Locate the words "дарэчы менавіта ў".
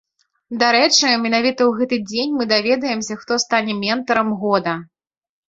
0.61-1.71